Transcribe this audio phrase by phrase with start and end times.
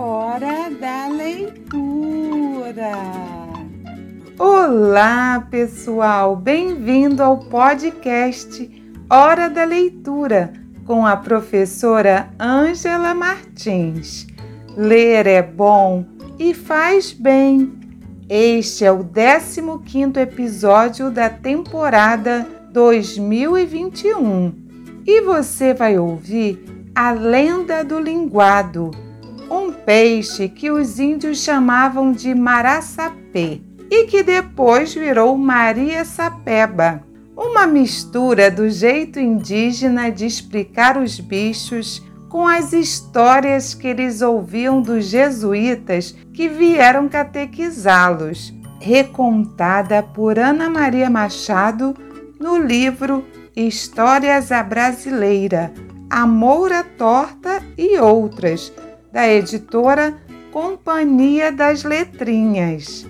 [0.00, 2.92] Hora da leitura.
[4.38, 6.36] Olá, pessoal!
[6.36, 8.70] Bem-vindo ao podcast
[9.10, 10.52] Hora da Leitura
[10.86, 14.28] com a professora Ângela Martins.
[14.76, 16.04] Ler é bom
[16.38, 17.72] e faz bem.
[18.28, 24.54] Este é o 15 episódio da temporada 2021
[25.04, 28.92] e você vai ouvir a lenda do linguado
[29.88, 37.02] peixe que os índios chamavam de maraçapê e que depois virou Maria Sapeba,
[37.34, 44.82] uma mistura do jeito indígena de explicar os bichos com as histórias que eles ouviam
[44.82, 51.96] dos jesuítas que vieram catequizá-los, recontada por Ana Maria Machado
[52.38, 53.24] no livro
[53.56, 55.72] Histórias à Brasileira,
[56.10, 58.70] A Moura Torta e Outras,
[59.12, 60.14] da editora
[60.52, 63.06] Companhia das Letrinhas.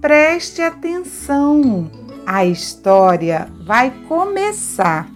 [0.00, 1.90] Preste atenção,
[2.26, 5.08] a história vai começar.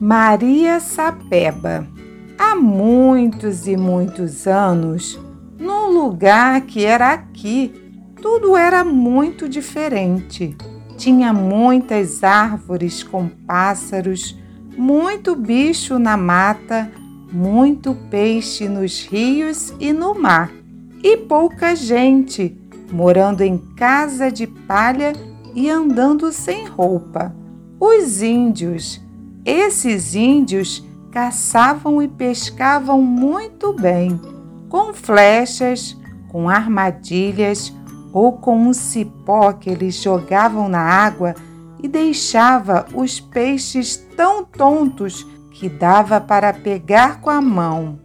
[0.00, 1.86] Maria Sapeba.
[2.38, 5.18] Há muitos e muitos anos,
[5.58, 7.72] num lugar que era aqui,
[8.20, 10.56] tudo era muito diferente.
[10.96, 14.38] Tinha muitas árvores com pássaros,
[14.76, 16.90] muito bicho na mata
[17.34, 20.52] muito peixe nos rios e no mar,
[21.02, 22.56] e pouca gente
[22.92, 25.12] morando em casa de palha
[25.52, 27.34] e andando sem roupa.
[27.80, 29.00] Os índios,
[29.44, 34.20] esses índios caçavam e pescavam muito bem,
[34.68, 35.96] com flechas,
[36.28, 37.74] com armadilhas
[38.12, 41.34] ou com um cipó que eles jogavam na água
[41.82, 47.98] e deixava os peixes tão tontos que dava para pegar com a mão.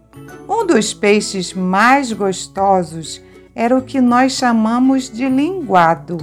[0.48, 3.20] Um dos peixes mais gostosos
[3.54, 6.16] era o que nós chamamos de linguado.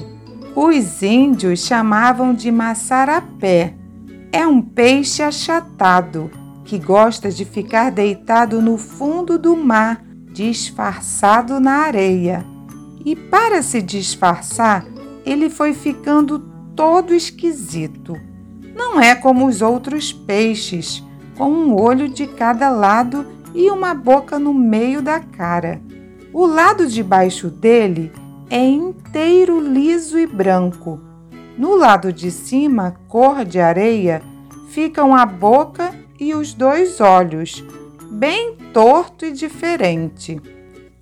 [0.55, 3.75] Os índios chamavam de maçarapé.
[4.31, 6.31] É um peixe achatado
[6.63, 10.01] que gosta de ficar deitado no fundo do mar,
[10.31, 12.45] disfarçado na areia.
[13.05, 14.85] E para se disfarçar,
[15.25, 16.39] ele foi ficando
[16.75, 18.15] todo esquisito.
[18.75, 21.06] Não é como os outros peixes
[21.37, 25.79] com um olho de cada lado e uma boca no meio da cara.
[26.33, 28.11] O lado de baixo dele
[28.49, 30.99] é inteiro liso e branco.
[31.57, 34.21] No lado de cima, cor de areia,
[34.69, 37.63] ficam a boca e os dois olhos,
[38.11, 40.41] bem torto e diferente.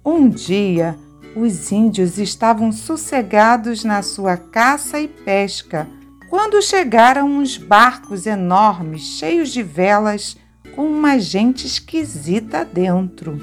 [0.04, 0.98] Um dia,
[1.36, 5.88] os índios estavam sossegados na sua caça e pesca
[6.36, 10.36] quando chegaram uns barcos enormes cheios de velas
[10.76, 13.40] com uma gente esquisita dentro.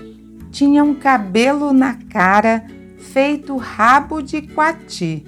[0.50, 2.66] Tinha um cabelo na cara
[2.98, 5.24] feito rabo de coati,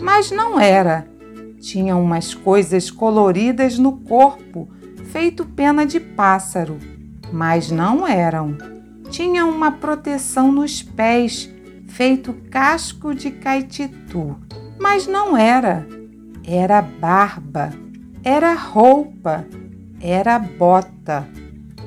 [0.00, 1.06] mas não era.
[1.60, 4.66] Tinha umas coisas coloridas no corpo,
[5.12, 6.78] feito pena de pássaro,
[7.30, 8.56] mas não eram.
[9.10, 11.50] Tinha uma proteção nos pés,
[11.86, 14.38] feito casco de caititu,
[14.80, 15.86] mas não era
[16.46, 17.72] era barba,
[18.22, 19.46] era roupa,
[20.00, 21.26] era bota.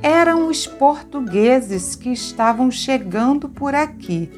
[0.02, 4.30] Eram os portugueses que estavam chegando por aqui.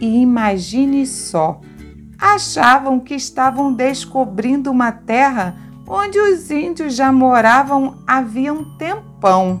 [0.00, 1.60] E imagine só,
[2.18, 5.56] achavam que estavam descobrindo uma terra
[5.86, 9.60] onde os índios já moravam havia um tempão.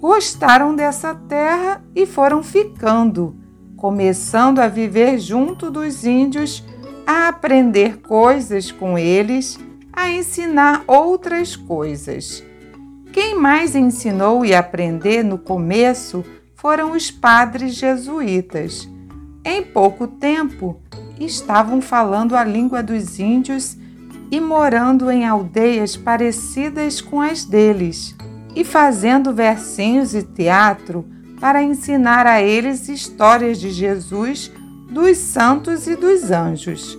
[0.00, 3.36] Gostaram dessa terra e foram ficando,
[3.76, 6.64] começando a viver junto dos índios
[7.06, 9.58] a aprender coisas com eles,
[9.92, 12.42] a ensinar outras coisas.
[13.12, 16.24] Quem mais ensinou e aprender no começo
[16.54, 18.88] foram os padres jesuítas.
[19.44, 20.80] Em pouco tempo,
[21.18, 23.76] estavam falando a língua dos índios
[24.30, 28.16] e morando em aldeias parecidas com as deles,
[28.54, 31.04] e fazendo versinhos e teatro
[31.38, 34.50] para ensinar a eles histórias de Jesus
[34.92, 36.98] dos santos e dos anjos.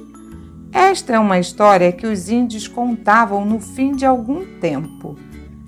[0.72, 5.16] Esta é uma história que os índios contavam no fim de algum tempo.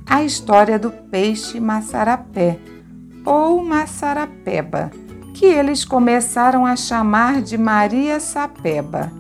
[0.08, 2.58] A história do peixe maçarapé,
[3.24, 4.90] ou maçarapeba,
[5.36, 9.12] que eles começaram a chamar de Maria Sapeba.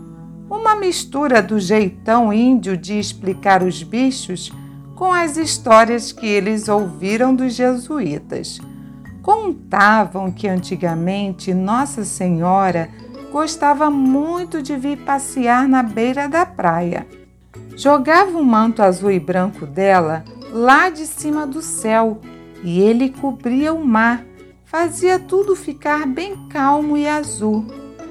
[0.49, 4.51] Uma mistura do jeitão índio de explicar os bichos
[4.95, 8.59] com as histórias que eles ouviram dos jesuítas.
[9.25, 12.91] Contavam que antigamente Nossa Senhora
[13.31, 17.07] gostava muito de vir passear na beira da praia.
[17.75, 22.21] Jogava o manto azul e branco dela lá de cima do céu
[22.63, 24.23] e ele cobria o mar,
[24.63, 27.65] fazia tudo ficar bem calmo e azul.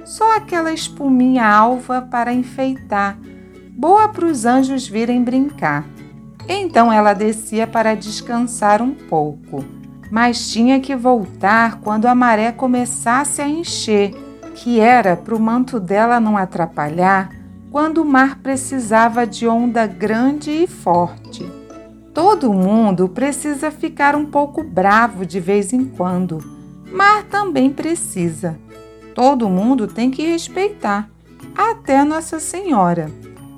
[0.05, 3.17] Só aquela espuminha alva para enfeitar,
[3.71, 5.87] boa para os anjos virem brincar.
[6.49, 9.65] Então ela descia para descansar um pouco,
[10.11, 14.15] mas tinha que voltar quando a maré começasse a encher,
[14.55, 17.31] que era para o manto dela não atrapalhar
[17.71, 21.45] quando o mar precisava de onda grande e forte.
[22.13, 26.39] Todo mundo precisa ficar um pouco bravo de vez em quando.
[26.93, 28.57] Mar também precisa.
[29.13, 31.11] Todo mundo tem que respeitar,
[31.57, 33.11] até Nossa Senhora.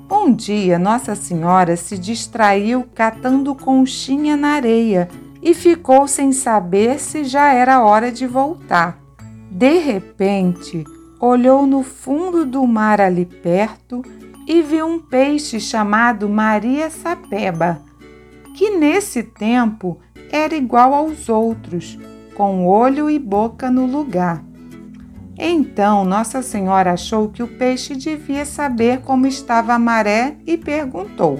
[0.09, 5.07] Um dia, Nossa Senhora se distraiu catando conchinha na areia
[5.41, 8.99] e ficou sem saber se já era hora de voltar.
[9.49, 10.83] De repente,
[11.19, 14.01] olhou no fundo do mar ali perto
[14.47, 17.87] e viu um peixe chamado Maria Sapeba
[18.57, 19.99] que nesse tempo
[20.31, 21.95] era igual aos outros,
[22.33, 24.43] com olho e boca no lugar.
[25.37, 31.39] Então Nossa Senhora achou que o peixe devia saber como estava a maré e perguntou: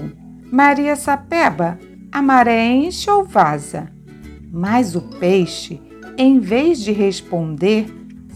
[0.52, 1.76] Maria Sapeba,
[2.10, 3.90] a maré enche ou vaza?
[4.50, 5.80] Mas o peixe,
[6.16, 7.86] em vez de responder,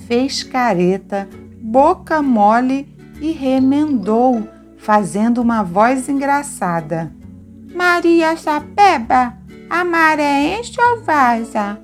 [0.07, 1.29] fez careta,
[1.61, 2.87] boca mole
[3.21, 4.47] e remendou,
[4.77, 7.13] fazendo uma voz engraçada.
[7.75, 9.39] Maria Sapeba,
[9.71, 11.81] a maré enche ou vaza?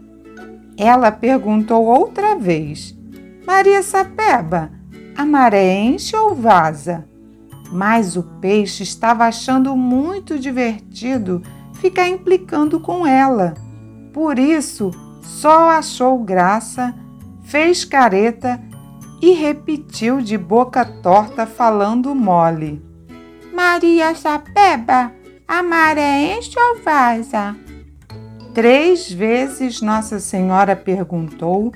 [0.77, 2.95] Ela perguntou outra vez.
[3.47, 4.71] Maria Sapeba,
[5.17, 7.07] a maré enche ou vaza?
[7.73, 11.43] Mas o peixe estava achando muito divertido
[11.81, 13.55] ficar implicando com ela.
[14.13, 14.91] Por isso,
[15.23, 16.95] só achou graça,
[17.45, 18.61] fez careta
[19.21, 22.83] e repetiu de boca torta, falando mole:
[23.53, 25.13] Maria Sapeba,
[25.47, 27.57] a maré enche ou vaza?
[28.55, 31.73] Três vezes Nossa Senhora perguntou,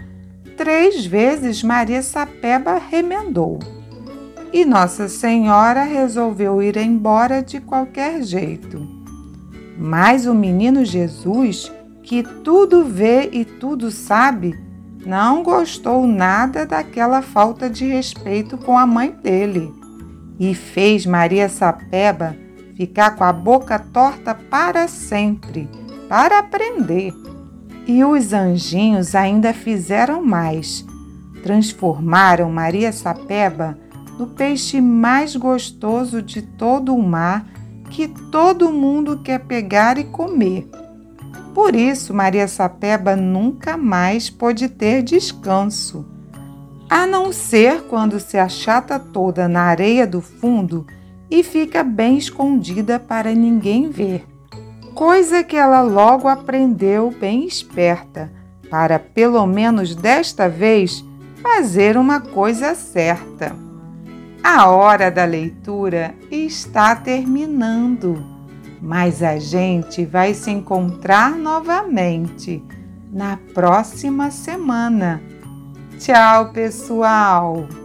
[0.57, 3.59] três vezes Maria Sapeba remendou.
[4.53, 9.02] E Nossa Senhora resolveu ir embora de qualquer jeito.
[9.82, 11.73] Mas o menino Jesus,
[12.05, 14.56] que tudo vê e tudo sabe,
[15.05, 19.75] não gostou nada daquela falta de respeito com a mãe dele
[20.38, 22.37] e fez Maria Sapeba
[22.76, 25.69] ficar com a boca torta para sempre,
[26.08, 27.12] para aprender.
[27.84, 30.87] E os anjinhos ainda fizeram mais.
[31.43, 33.76] Transformaram Maria Sapeba
[34.17, 37.44] no peixe mais gostoso de todo o mar
[37.93, 40.67] que todo mundo quer pegar e comer.
[41.55, 46.06] Por isso, Maria Sapeba nunca mais pôde ter descanso,
[46.89, 50.87] a não ser quando se achata toda na areia do fundo
[51.31, 54.27] e fica bem escondida para ninguém ver.
[54.94, 58.33] Coisa que ela logo aprendeu bem esperta,
[58.71, 61.05] para pelo menos desta vez
[61.43, 63.62] fazer uma coisa certa.
[64.43, 68.27] A hora da leitura está terminando,
[68.81, 72.62] mas a gente vai se encontrar novamente
[73.12, 75.23] na próxima semana.
[75.99, 77.81] Tchau, pessoal!